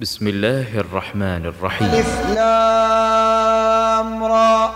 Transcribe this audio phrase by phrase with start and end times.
[0.00, 1.88] بسم الله الرحمن الرحيم.
[1.88, 4.70] ألف لام را.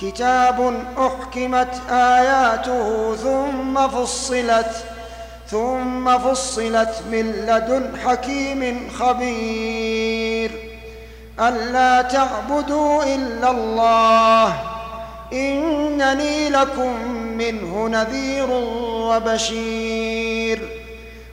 [0.00, 4.84] كتاب أحكمت آياته ثم فصلت
[5.46, 10.50] ثم فصلت من لدن حكيم خبير.
[11.40, 14.56] ألا تعبدوا إلا الله
[15.32, 18.50] إنني لكم منه نذير
[18.90, 20.68] وبشير.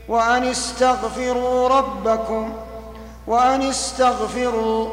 [0.07, 2.53] وأن استغفروا ربكم
[3.27, 4.89] وأن استغفروا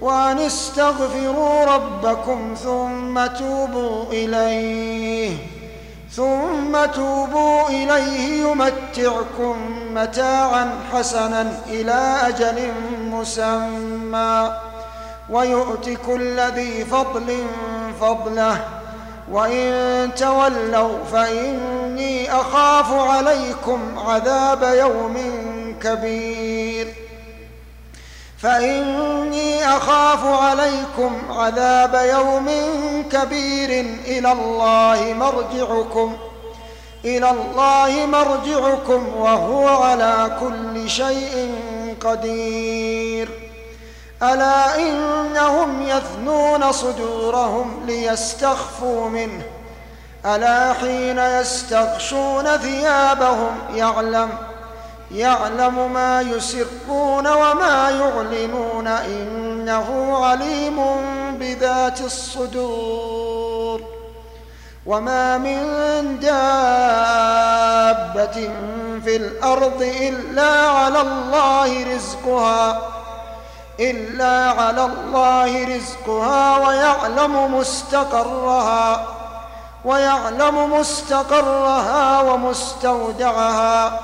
[0.00, 5.36] وأن استغفروا ربكم ثم توبوا إليه
[6.12, 9.56] ثم توبوا إليه يمتعكم
[9.94, 14.52] متاعا حسنا إلى أجل مسمى
[15.30, 17.46] ويؤت كل ذي فضل
[18.00, 18.64] فضله
[19.30, 25.16] وإن تولوا فإني أخاف عليكم عذاب يوم
[25.82, 27.05] كبير.
[28.46, 32.48] فإني أخاف عليكم عذاب يوم
[33.12, 33.70] كبير
[34.06, 36.16] إلى الله مرجعكم
[37.04, 41.54] إلى الله مرجعكم وهو على كل شيء
[42.00, 43.28] قدير.
[44.22, 49.42] ألا إنهم يثنون صدورهم ليستخفوا منه
[50.26, 54.28] ألا حين يستغشون ثيابهم يعلم
[55.10, 60.80] يعلم ما يسرون وما يعلنون إنه عليم
[61.38, 63.80] بذات الصدور
[64.86, 65.60] وما من
[66.20, 66.36] دابة
[69.04, 72.82] في الأرض إلا على الله رزقها
[73.80, 79.06] إلا على الله رزقها ويعلم مستقرها
[79.84, 84.00] ويعلم مستقرها ومستودعها.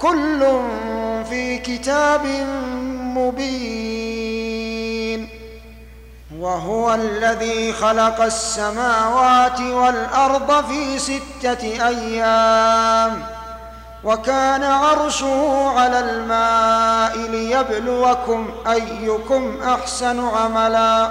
[0.00, 0.60] كل
[1.30, 2.26] في كتاب
[3.16, 4.40] مبين
[6.38, 13.22] وهو الذي خلق السماوات والأرض في ستة أيام
[14.04, 21.10] وكان عرشه على الماء ليبلوكم أيكم أحسن عملا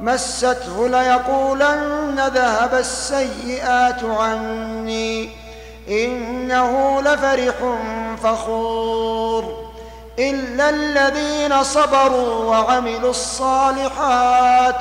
[0.00, 5.30] مسته ليقولن ذهب السيئات عني.
[5.88, 7.54] إنه لفرح
[8.22, 9.66] فخور.
[10.18, 14.80] إلا الذين صبروا وعملوا الصالحات.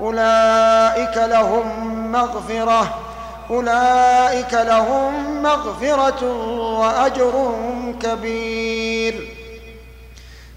[0.00, 2.98] أولئك لهم مغفرة.
[3.50, 6.24] أولئك لهم مغفرة
[6.80, 7.54] وأجر
[8.02, 9.35] كبير.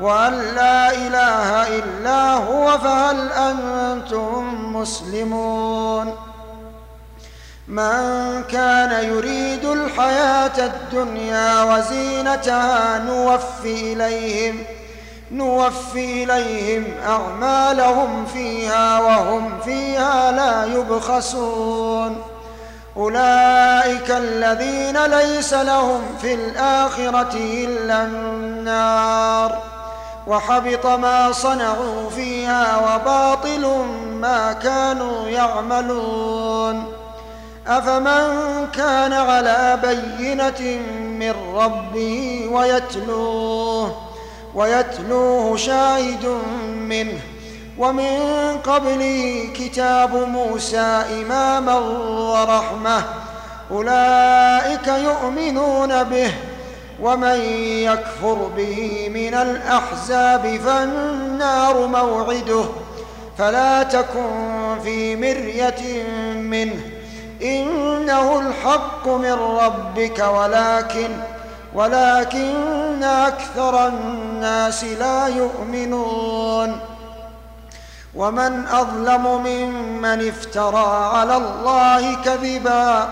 [0.00, 6.14] وأن لا إله إلا هو فهل أنتم مسلمون؟
[7.68, 14.64] من كان يريد الحياة الدنيا وزينتها نوفي إليهم
[15.32, 22.22] نوفي إليهم أعمالهم فيها وهم فيها لا يبخسون.
[22.96, 29.77] أولئك الذين ليس لهم في الآخرة إلا النار.
[30.28, 36.92] وحبط ما صنعوا فيها وباطل ما كانوا يعملون.
[37.66, 43.96] أفمن كان على بينة من ربه ويتلوه
[44.54, 46.38] ويتلوه شاهد
[46.78, 47.20] منه.
[47.78, 48.18] ومن
[48.64, 51.78] قبله كتاب موسى إماما
[52.32, 53.02] ورحمة
[53.70, 56.34] أولئك يؤمنون به.
[57.00, 62.64] ومن يكفر به من الأحزاب فالنار موعده.
[63.38, 64.30] فلا تكن
[64.82, 66.04] في مرية
[66.34, 66.80] منه.
[67.42, 71.08] إنه الحق من ربك ولكن
[71.74, 76.80] ولكن أكثر الناس لا يؤمنون.
[78.14, 83.08] ومن أظلم ممن افترى على الله كذبا.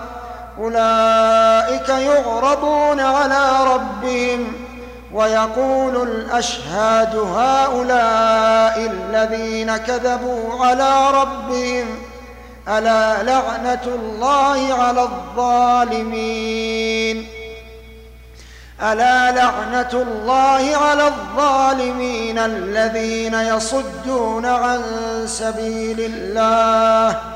[0.59, 4.53] أولئك يعرضون على ربهم
[5.13, 11.87] ويقول الأشهاد هؤلاء الذين كذبوا على ربهم
[12.69, 16.47] ألا لعنة الله على الظالمين
[18.83, 24.83] ألا لعنة الله على الظالمين الذين يصدون عن
[25.27, 27.36] سبيل الله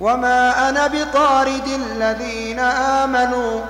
[0.00, 3.60] وما أنا بطارد الذين آمنوا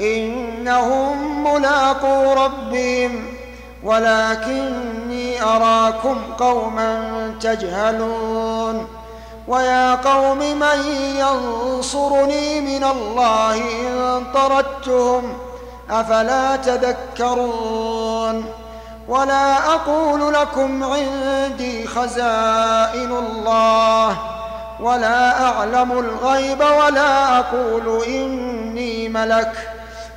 [0.00, 3.24] إنهم ملاقو ربهم
[3.84, 8.86] ولكني أراكم قوما تجهلون
[9.48, 15.32] ويا قوم من ينصرني من الله إن طردتهم
[15.90, 18.44] أفلا تذكرون
[19.08, 24.33] ولا أقول لكم عندي خزائن الله
[24.80, 29.52] ولا أعلم الغيب ولا أقول إني ملك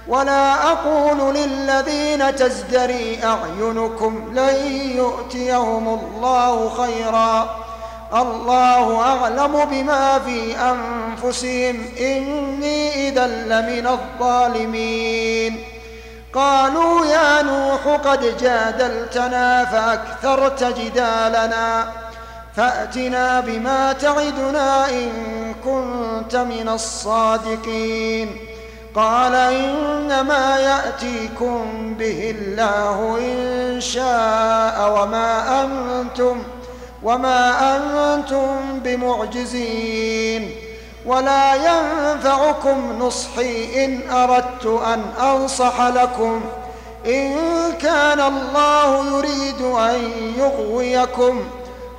[0.07, 4.55] ولا أقول للذين تزدري أعينكم لن
[4.95, 7.55] يؤتيهم الله خيرا.
[8.13, 11.85] الله أعلم بما في أنفسهم.
[11.99, 15.63] إني إذا لمن الظالمين.
[16.33, 21.87] قالوا يا نوح قد جادلتنا فأكثرت جدالنا.
[22.57, 25.11] فأتنا بما تعدنا إن
[25.65, 28.37] كنت من الصادقين.
[28.95, 36.43] قال إنما يأتيكم به الله إن شاء وما أنتم
[37.03, 40.55] وما أنتم بمعجزين.
[41.05, 46.41] ولا ينفعكم نصحي إن أردت أن أنصح لكم.
[47.05, 47.35] إن
[47.81, 51.43] كان الله يريد أن يغويكم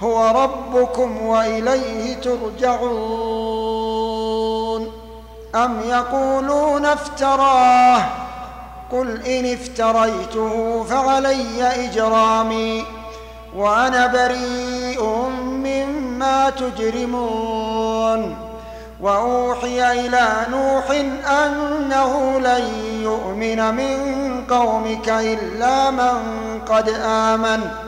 [0.02, 2.99] هو ربكم وإليه ترجعون.
[5.55, 8.05] أم يقولون افتراه؟
[8.93, 12.85] قل إن افتريته فعلي إجرامي
[13.57, 15.05] وأنا بريء
[15.38, 18.37] مما تجرمون.
[19.00, 20.90] وأوحي إلى نوح
[21.31, 22.64] أنه لن
[23.02, 23.97] يؤمن من
[24.50, 26.21] قومك إلا من
[26.69, 27.88] قد آمن.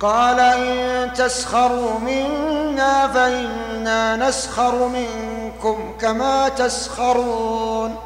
[0.00, 7.96] قال إن تسخروا منا فإنا نسخر منكم كما تسخرون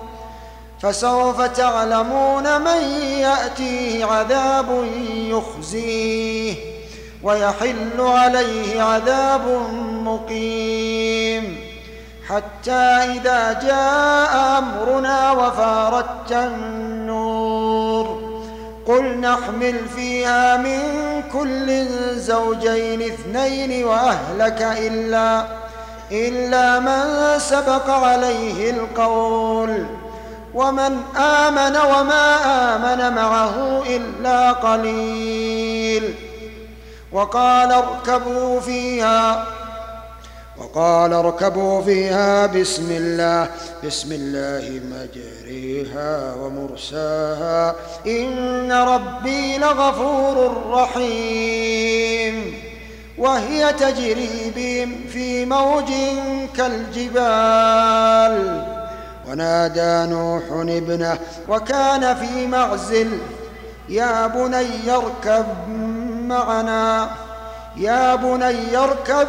[0.81, 2.83] فسوف تعلمون من
[3.19, 4.85] يأتيه عذاب
[5.15, 6.55] يخزيه
[7.23, 9.49] ويحل عليه عذاب
[10.05, 11.57] مقيم
[12.29, 12.73] حتى
[13.17, 16.92] إذا جاء أمرنا وفارت النور
[18.87, 20.81] قل نحمل فيها من
[21.33, 21.87] كل
[22.17, 25.45] زوجين اثنين وأهلك إلا
[26.13, 29.87] إلا من سبق عليه القول.
[30.55, 32.37] ومن آمن وما
[32.75, 36.15] آمن معه إلا قليل.
[37.13, 39.47] وقال اركبوا فيها
[40.63, 43.49] وقال اركبوا فيها بسم الله.
[43.85, 47.75] بسم الله مجريها ومرساها.
[48.07, 52.55] إن ربي لغفور رحيم.
[53.19, 55.93] وهي تجري بهم في موج
[56.57, 58.37] كالجبال.
[59.29, 63.19] ونادى نوح ابنه وكان في معزل.
[63.89, 65.47] يا بني اركب
[66.29, 67.11] معنا.
[67.77, 69.29] يا بني اركب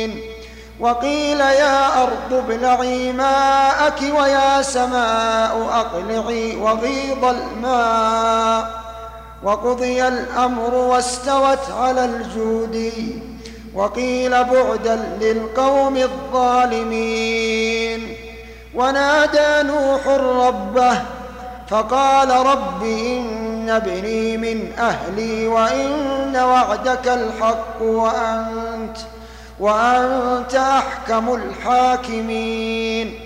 [0.81, 8.81] وقيل يا أرض ابلعي ماءك ويا سماء أقلعي وغيض الماء
[9.43, 12.91] وقضي الأمر واستوت على الجود
[13.75, 15.97] وقيل بعدا للقوم
[16.77, 17.51] الظالمين
[18.75, 20.07] ونادى نوح
[20.47, 21.01] ربه
[21.67, 28.97] فقال رب إن ابني من أهلي وإن وعدك الحق وأنت
[29.61, 33.19] وأنت أحكم الحاكمين.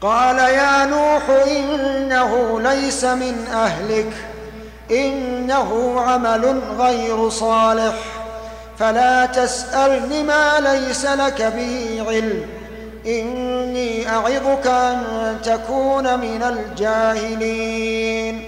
[0.00, 4.12] قال يا نوح إنه ليس من أهلك
[4.90, 7.94] إنه عمل غير صالح
[8.78, 12.46] فلا تسألن ما ليس لك به علم
[13.06, 18.47] إني أعظك أن تكون من الجاهلين.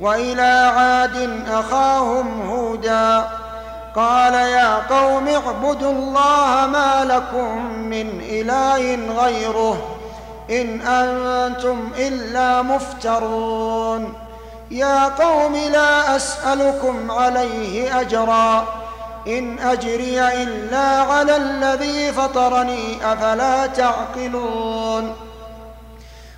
[0.00, 3.28] وإلى عاد أخاهم هودا.
[3.96, 9.96] قال يا قوم اعبدوا الله ما لكم من إله غيره
[10.50, 14.12] إن أنتم إلا مفترون.
[14.70, 18.64] يا قوم لا أسألكم عليه أجرا.
[19.26, 25.14] إن أجري إلا على الذي فطرني أفلا تعقلون.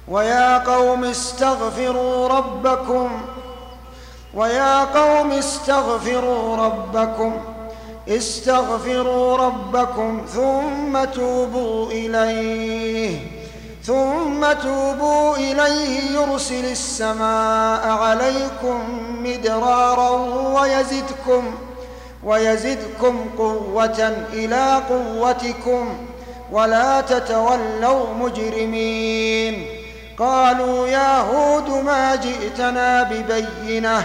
[0.09, 3.21] ويا قوم استغفروا ربكم
[4.37, 7.33] ويا قوم استغفروا ربكم
[8.09, 13.19] استغفروا ربكم ثم توبوا إليه
[13.85, 18.81] ثم توبوا إليه يرسل السماء عليكم
[19.25, 20.11] مدرارا
[20.61, 21.55] ويزدكم
[22.25, 25.97] ويزدكم قوة إلى قوتكم
[26.53, 29.67] ولا تتولوا مجرمين.
[30.19, 34.05] قالوا يا هود ما جئتنا ببينة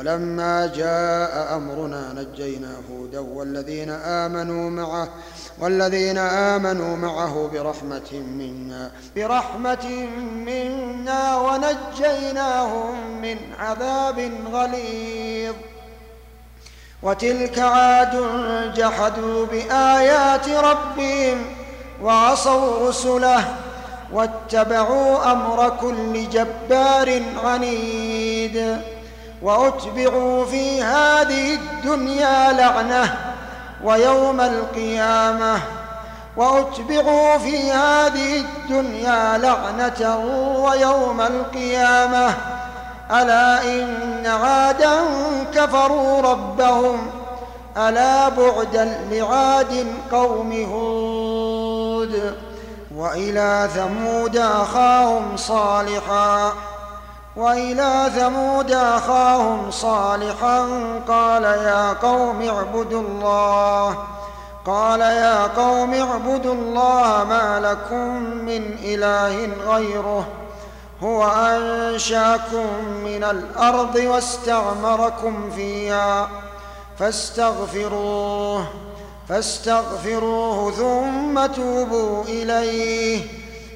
[0.00, 5.08] ولما جاء أمرنا نجينا هودا والذين آمنوا معه
[5.58, 10.08] والذين آمنوا معه برحمة منا برحمة
[10.46, 15.54] منا ونجيناهم من عذاب غليظ.
[17.02, 18.14] وتلك عاد
[18.74, 21.44] جحدوا بآيات ربهم
[22.02, 23.44] وعصوا رسله
[24.12, 28.76] واتبعوا أمر كل جبار عنيد.
[29.42, 33.16] وأتبعوا في هذه الدنيا لعنةً
[33.84, 35.60] ويوم القيامة.
[36.36, 40.18] وأتبعوا في هذه الدنيا لعنة
[40.64, 42.34] ويوم القيامة.
[43.10, 45.00] ألا إن عادا
[45.54, 47.10] كفروا ربهم.
[47.76, 52.34] ألا بعدا لعاد قوم هود.
[52.96, 56.69] وإلى ثمود أخاهم صالحاً.
[57.40, 60.68] وإلى ثمود أخاهم صالحا
[61.08, 63.98] قال يا قوم اعبدوا الله.
[64.66, 70.26] قال يا قوم اعبدوا الله ما لكم من إله غيره.
[71.02, 72.66] هو أنشأكم
[73.04, 76.28] من الأرض واستعمركم فيها
[76.98, 78.64] فاستغفروه
[79.28, 83.39] فاستغفروه ثم توبوا إليه.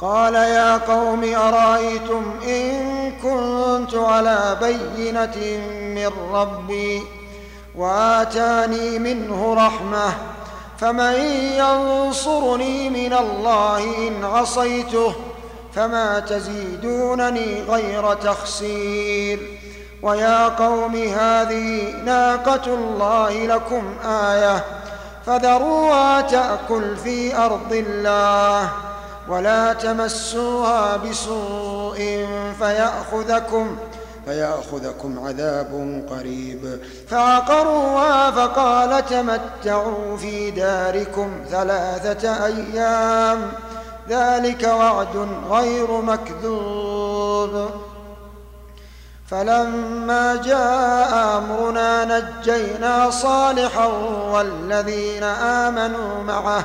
[0.00, 5.60] قال يا قوم أرأيتم إن كنت على بينة
[5.94, 7.02] من ربي
[7.76, 10.12] وآتاني منه رحمة
[10.78, 11.14] فمن
[11.58, 15.14] ينصرني من الله إن عصيته
[15.74, 19.58] فما تزيدونني غير تخسير
[20.02, 24.64] ويا قوم هذه ناقة الله لكم آية
[25.26, 28.87] فذروها تأكل في أرض الله
[29.28, 32.26] ولا تمسوها بسوء
[32.58, 33.76] فيأخذكم
[34.24, 36.80] فيأخذكم عذاب قريب.
[37.08, 43.52] فعقروها فقال تمتعوا في داركم ثلاثة أيام
[44.08, 47.70] ذلك وعد غير مكذوب.
[49.30, 53.86] فلما جاء أمرنا نجينا صالحا
[54.32, 56.64] والذين آمنوا معه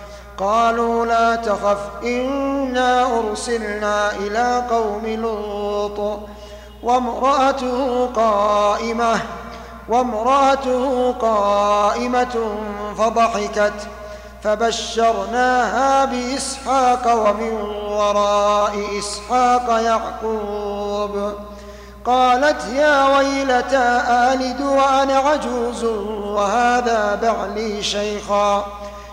[0.37, 6.19] قالوا لا تخف إنا أرسلنا إلى قوم لوط
[6.83, 9.19] وامرأته قائمة
[9.89, 12.55] وامرأته قائمة
[12.97, 13.73] فضحكت
[14.43, 17.51] فبشرناها بإسحاق ومن
[17.91, 21.33] وراء إسحاق يعقوب.
[22.05, 25.83] قالت يا ويلتى آلد وأنا عجوز
[26.23, 28.65] وهذا بعلي شيخا.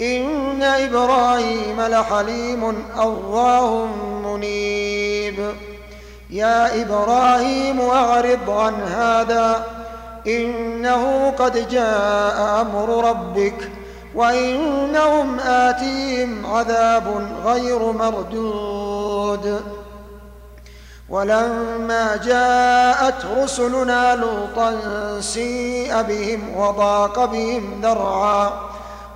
[0.00, 3.86] إن إبراهيم لحليم اواه
[4.24, 5.54] منيب.
[6.30, 9.66] يا إبراهيم أعرض عن هذا
[10.26, 13.70] إنه قد جاء أمر ربك
[14.14, 19.60] وإنهم آتيهم عذاب غير مردود.
[21.08, 24.76] ولما جاءت رسلنا لوطا
[25.20, 28.50] سيء بهم وضاق بهم ذرعا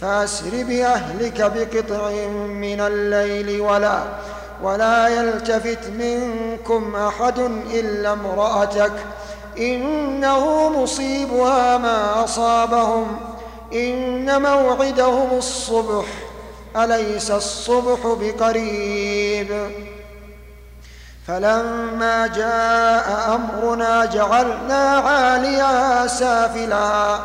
[0.00, 2.10] فأسر بأهلك بقطع
[2.48, 4.02] من الليل ولا
[4.62, 7.38] ولا يلتفت منكم أحد
[7.74, 8.92] إلا امرأتك
[9.58, 13.16] إنه مصيبها ما أصابهم
[13.72, 16.04] إن موعدهم الصبح
[16.76, 19.70] أليس الصبح بقريب
[21.26, 27.24] فلما جاء أمرنا جعلنا عاليها سافلها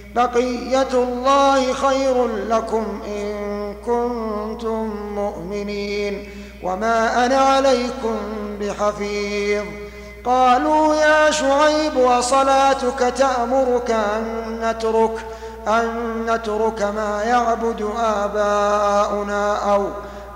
[0.15, 6.29] بقية الله خير لكم إن كنتم مؤمنين
[6.63, 8.15] وما أنا عليكم
[8.59, 9.63] بحفيظ.
[10.25, 15.25] قالوا يا شعيب وصلاتك تأمرك أن نترك
[15.67, 15.89] أن
[16.25, 19.87] نترك ما يعبد آباؤنا أو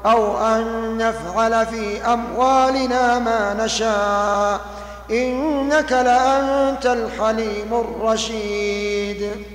[0.06, 4.60] أو أن نفعل في أموالنا ما نشاء.
[5.12, 9.55] إنك لأنت الحليم الرشيد.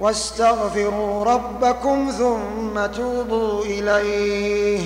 [0.00, 4.80] واستغفروا ربكم ثم توبوا إليه.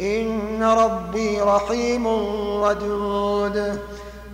[0.00, 2.06] إن ربي رحيم
[2.62, 3.80] ودود.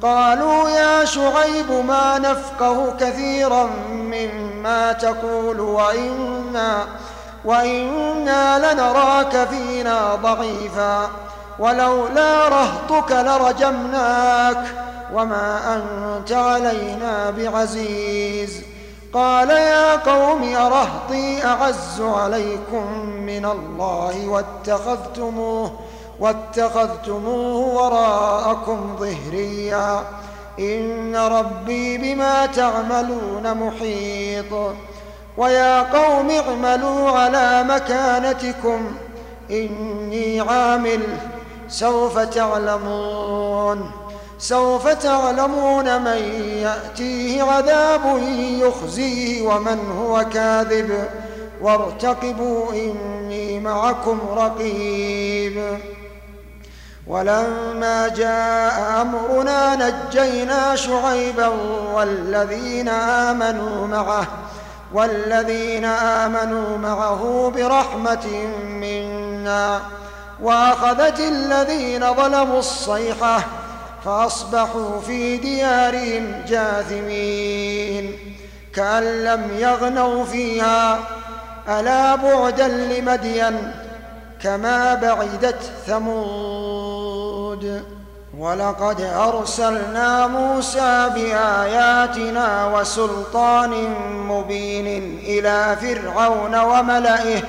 [0.02, 6.86] قالوا يا شعيب ما نفقه كثيرا مما تقول وإنا
[7.44, 11.10] وإنا لنراك فينا ضعيفا.
[11.58, 14.64] ولولا رهطك لرجمناك.
[15.14, 18.75] وما أنت علينا بعزيز.
[19.16, 25.72] قال يا قوم أرهطي أعز عليكم من الله واتخذتموه
[26.20, 30.04] واتخذتموه وراءكم ظهريا.
[30.58, 34.52] إن ربي بما تعملون محيط.
[35.36, 38.96] ويا قوم اعملوا على مكانتكم
[39.50, 41.00] إني عامل
[41.68, 43.90] سوف تعلمون.
[44.38, 46.18] سوف تعلمون من
[46.62, 51.08] يأتيه عذاب يخزيه ومن هو كاذب.
[51.60, 55.78] وارتقبوا إني معكم رقيب.
[57.06, 61.52] ولما جاء أمرنا نجينا شعيبا
[61.94, 64.26] والذين آمنوا معه
[64.92, 68.26] والذين آمنوا معه برحمة
[68.80, 69.80] منا.
[70.42, 73.40] وأخذت الذين ظلموا الصيحة
[74.06, 78.18] فأصبحوا في ديارهم جاثمين
[78.74, 80.98] كأن لم يغنوا فيها
[81.68, 83.72] ألا بعدا لمدين
[84.42, 87.82] كما بعدت ثمود
[88.38, 93.94] ولقد أرسلنا موسى بآياتنا وسلطان
[94.28, 97.42] مبين إلى فرعون وملئه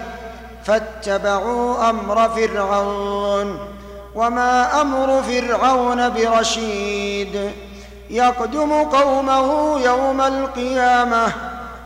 [0.64, 3.77] فاتبعوا أمر فرعون
[4.18, 7.52] وما أمر فرعون برشيد
[8.10, 11.28] يقدم قومه يوم القيامة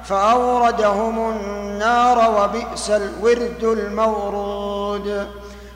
[0.05, 5.27] فأوردهم النار وبئس الورد المورود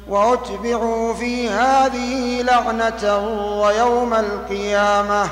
[0.08, 3.18] وأتبعوا في هذه لعنة
[3.62, 5.30] ويوم القيامة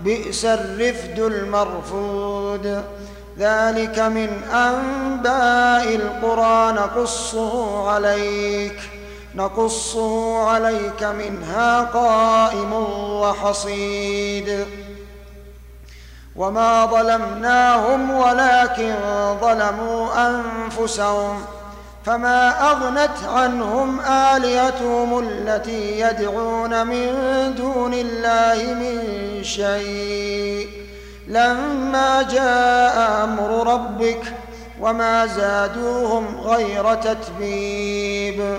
[0.00, 2.84] بئس الرفد المرفود
[3.38, 8.93] ذلك من أنباء القرى نقصه عليك
[9.36, 12.72] نقصه عليك منها قائم
[13.20, 14.66] وحصيد.
[16.36, 18.94] وما ظلمناهم ولكن
[19.40, 21.44] ظلموا أنفسهم
[22.04, 27.08] فما أغنت عنهم آلهتهم التي يدعون من
[27.54, 28.98] دون الله من
[29.44, 30.68] شيء.
[31.28, 34.22] لما جاء أمر ربك
[34.80, 38.58] وما زادوهم غير تتبيب.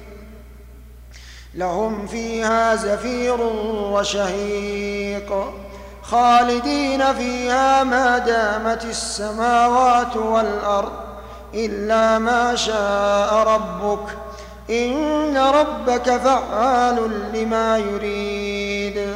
[1.55, 3.41] لهم فيها زفير
[3.91, 5.53] وشهيق
[6.01, 10.91] خالدين فيها ما دامت السماوات والأرض
[11.53, 14.17] إلا ما شاء ربك
[14.69, 19.07] إن ربك فعال لما يريد.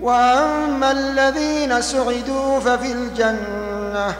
[0.00, 4.14] وأما الذين سعدوا ففي الجنة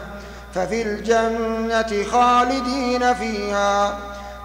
[0.54, 3.98] ففي الجنة خالدين فيها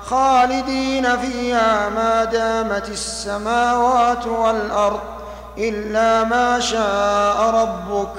[0.09, 4.99] خالدين فيها ما دامت السماوات والأرض
[5.57, 8.13] إلا ما شاء ربك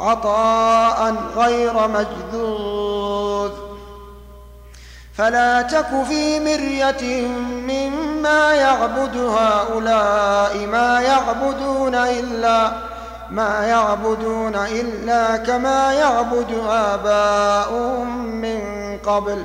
[0.00, 3.50] عطاء غير مجذوذ.
[5.14, 12.72] فلا تك في مرية مما يعبد هؤلاء ما يعبدون إلا
[13.30, 18.60] ما يعبدون إلا كما يعبد آباؤهم من
[19.06, 19.44] قبل.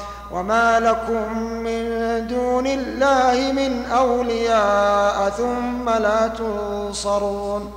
[0.33, 1.83] وما لكم من
[2.27, 7.71] دون الله من أولياء ثم لا تنصرون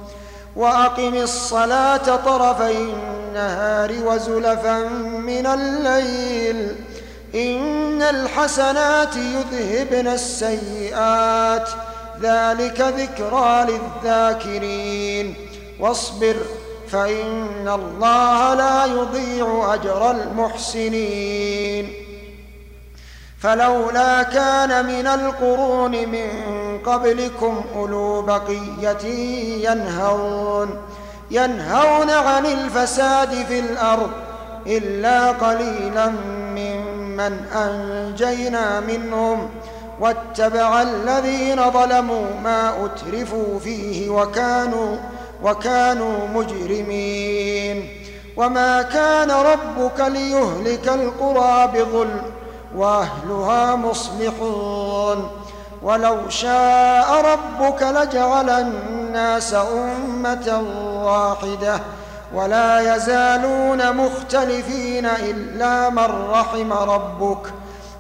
[0.57, 4.79] وأقم الصلاة طرفي النهار وزلفا
[5.19, 6.77] من الليل
[7.35, 11.69] إن الحسنات يذهبن السيئات
[12.21, 15.35] ذلك ذكرى للذاكرين
[15.81, 16.37] واصبر
[16.89, 22.04] فإن الله لا يضيع أجر المحسنين
[23.45, 26.29] فلولا كان من القرون من
[26.87, 29.05] قبلكم أولو بقية
[29.71, 30.71] ينهون
[31.31, 34.11] ينهون عن الفساد في الأرض
[34.67, 36.09] إلا قليلا
[36.57, 39.51] ممن أنجينا منهم
[40.01, 44.97] واتبع الذين ظلموا ما أترفوا فيه وكانوا
[45.43, 47.89] وكانوا مجرمين
[48.37, 52.34] وما كان ربك ليهلك القرى بظلم
[52.75, 55.31] وأهلها مصلحون
[55.83, 60.63] ولو شاء ربك لجعل الناس أمة
[61.05, 61.81] واحدة
[62.35, 67.53] ولا يزالون مختلفين إلا من رحم ربك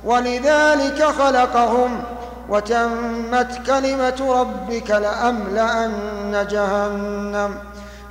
[0.04, 2.02] ولذلك خلقهم
[2.48, 7.58] وتمت كلمة ربك لأملأن جهنم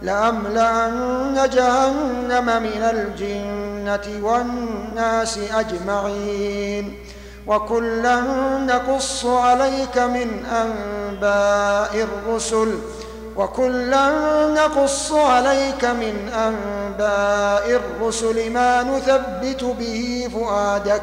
[0.04, 6.98] لأملأن جهنم من الجنة والناس أجمعين
[7.48, 8.22] وكلا
[8.60, 12.76] نقص عليك من أنباء الرسل
[13.36, 14.10] وكلا
[14.54, 21.02] نقص عليك من أنباء الرسل ما نثبت به فؤادك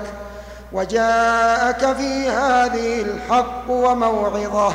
[0.72, 4.74] وجاءك في هذه الحق وموعظة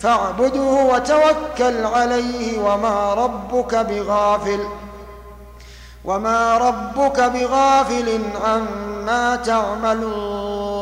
[0.00, 4.60] فاعبده وتوكل عليه وما ربك بغافل
[6.04, 10.78] وما ربك بغافل عما تعملون.